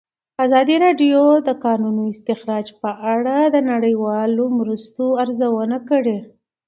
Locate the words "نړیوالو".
3.71-4.43